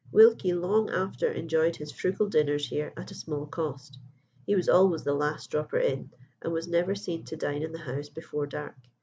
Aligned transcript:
Wilkie 0.11 0.53
long 0.53 0.89
after 0.89 1.31
enjoyed 1.31 1.75
his 1.75 1.91
frugal 1.91 2.25
dinners 2.27 2.67
here 2.69 2.91
at 2.97 3.11
a 3.11 3.13
small 3.13 3.45
cost. 3.45 3.99
He 4.47 4.55
was 4.55 4.67
always 4.67 5.03
the 5.03 5.13
last 5.13 5.51
dropper 5.51 5.77
in, 5.77 6.09
and 6.41 6.51
was 6.51 6.67
never 6.67 6.95
seen 6.95 7.23
to 7.25 7.35
dine 7.35 7.61
in 7.61 7.71
the 7.71 7.77
house 7.77 8.09
before 8.09 8.47
dark. 8.47 8.73